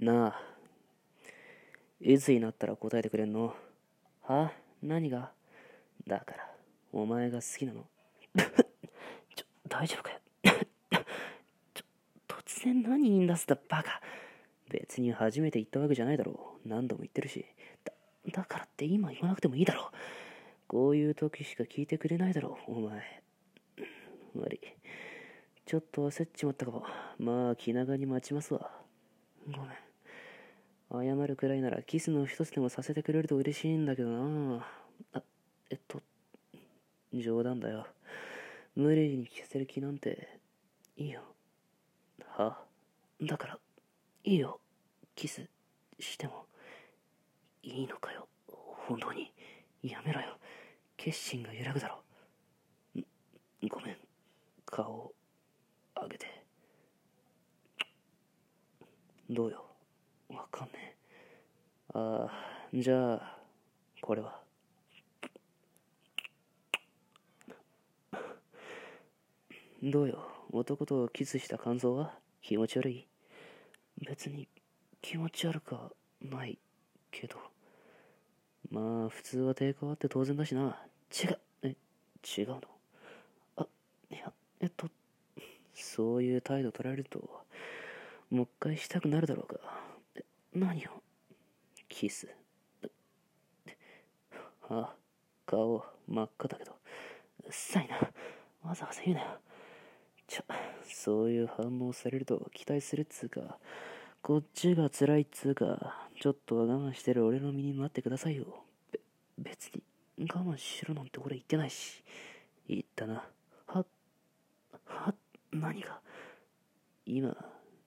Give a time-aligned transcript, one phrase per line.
[0.00, 0.40] なあ。
[2.00, 3.54] いつになったら答えてくれんの？
[4.22, 4.50] は？
[4.82, 5.30] 何が？
[6.06, 6.50] だから、
[6.90, 7.84] お前が好きなの。
[9.36, 10.20] ちょ、大丈夫かよ？
[11.74, 11.84] ちょ、
[12.26, 14.00] 突然何言い出すだ、バカ。
[14.70, 16.68] 別に初めて言ったわけじゃないだろう。
[16.68, 17.44] 何度も言ってるし。
[17.84, 17.92] だ、
[18.32, 19.96] だからって今言わなくてもいいだろう。
[20.66, 23.22] こういう時しか聞いてくれないだろう、お前。
[24.34, 24.60] 悪い。
[25.66, 26.86] ちょっと焦っちまったかも。
[27.18, 28.70] まあ、気長に待ちますわ。
[29.46, 29.89] ごめん。
[30.92, 34.66] 謝るくらいならキスの一つでもさせてくれると嬉しいんだけどな
[35.12, 35.22] あ、
[35.70, 36.02] えっと、
[37.12, 37.86] 冗談だよ。
[38.76, 40.28] 無理に聞かせる気なんて、
[40.96, 41.22] いいよ。
[42.36, 42.58] は
[43.22, 43.58] だから、
[44.24, 44.60] いいよ。
[45.14, 45.48] キス
[45.98, 46.46] しても、
[47.62, 48.28] いいのかよ。
[48.88, 49.32] 本当に。
[49.82, 50.38] やめろよ。
[50.96, 52.02] 決心が揺らぐだろ。
[52.96, 53.96] んごめん。
[54.66, 55.14] 顔を
[55.96, 56.44] 上げて。
[59.28, 59.69] どうよ？
[60.40, 60.96] わかんねえ。
[61.92, 62.30] ああ、
[62.72, 63.38] じゃあ、
[64.00, 64.40] これは。
[69.82, 70.18] どうよ。
[70.50, 72.14] 男とキスした感想は？
[72.42, 73.06] 気持ち悪い？
[74.06, 74.48] 別に
[75.02, 75.90] 気持ち悪くは
[76.22, 76.58] ない
[77.10, 77.36] けど。
[78.70, 80.82] まあ、普通は抵抗あって当然だしな。
[81.12, 81.76] 違う、え、
[82.38, 82.60] 違うの？
[83.56, 83.66] あ、
[84.10, 84.88] いや、えっと、
[85.74, 87.44] そういう態度取られると、
[88.30, 89.60] もう一回したくなるだろうか。
[90.54, 90.90] 何を？
[91.88, 92.28] キス。
[94.68, 94.94] あ、
[95.46, 96.72] 顔真っ赤だけど。
[97.44, 97.96] うっさいな。
[98.62, 99.38] わざわざ言うなよ。
[100.26, 100.44] ちょ、
[100.84, 103.58] そういう反応されると期待するっつうか、
[104.22, 108.64] こっちが辛いっつうか、ちょっとは我慢してる俺の身に待ってくださいよ。
[108.92, 109.00] べ、
[109.38, 109.82] 別に
[110.32, 112.04] 我慢しろなんて俺言ってないし。
[112.68, 113.24] 言ったな。
[113.66, 113.84] は、
[114.84, 115.14] は、
[115.50, 116.00] 何が？
[117.06, 117.36] 今、我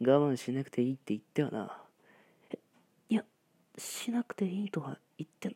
[0.00, 1.82] 慢しなくていいって言ってはな。
[3.78, 5.54] しなくていいとは言ってな。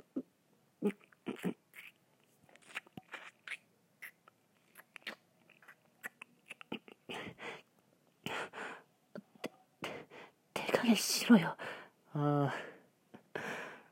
[10.54, 11.56] 手加減しろよ。
[12.14, 12.54] ああ。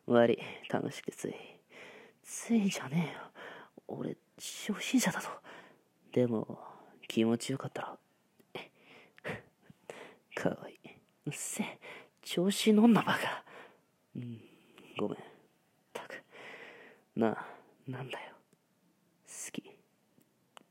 [0.06, 0.38] 悪い。
[0.68, 1.34] 楽しくてつい。
[2.22, 3.20] ついじゃねえよ。
[3.88, 5.28] 俺、初心者だぞ。
[6.12, 6.58] でも、
[7.08, 7.98] 気持ちよかったら。
[10.34, 10.78] かわいい。
[11.26, 11.78] うっせえ。
[12.22, 13.44] 調子乗んなバカ。
[14.16, 14.40] うん、
[14.98, 15.18] ごめん。
[15.92, 16.22] たく。
[17.16, 17.46] なあ、
[17.88, 18.32] なんだよ。
[19.26, 19.62] 好き。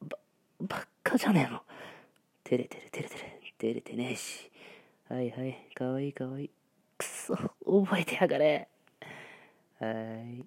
[0.01, 0.17] ば、
[0.59, 1.61] ばっかじゃねえの。
[2.43, 3.21] 照れてる照れてる。
[3.57, 4.51] 照れてねえし。
[5.09, 6.49] はいはい、かわいいかわいい。
[6.97, 8.67] くそ、覚えてやがれ。
[9.79, 10.45] はーい。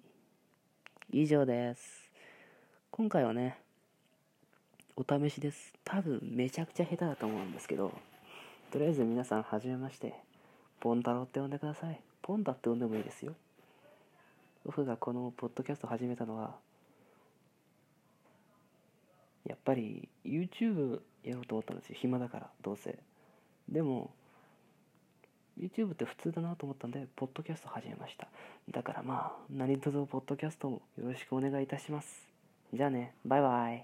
[1.11, 2.09] 以上です。
[2.91, 3.57] 今回はね、
[4.95, 5.73] お試しです。
[5.83, 7.91] 多分めちゃくちゃ下手だと思うんですけど、
[8.71, 10.13] とりあえず皆さんはじめまして、
[10.79, 11.99] ポンタロって呼んでください。
[12.25, 13.35] ポンタって呼んでもいいですよ。
[14.65, 16.55] 僕がこのポッドキャスト始めたのは、
[19.47, 21.95] やっぱり YouTube やろうと思ったんですよ。
[21.99, 22.97] 暇だから、どうせ。
[23.69, 24.09] でも、
[25.59, 28.27] YouTube って普通だなと思ったんで、ポッドキャスト始めました。
[28.71, 32.27] だからまあ、何卒ポッドキャストもよろしくお願いいたします。
[32.73, 33.83] じゃあね、バイバイ。